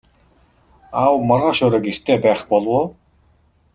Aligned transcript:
Аав 1.01 1.17
маргааш 1.29 1.59
орой 1.65 1.81
гэртээ 1.85 2.17
байх 2.25 2.41
болов 2.49 2.71
уу? 2.77 2.85